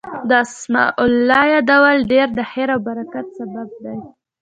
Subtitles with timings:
[0.29, 3.97] د اسماء الله يادول ډير د خير او برکت سبب دی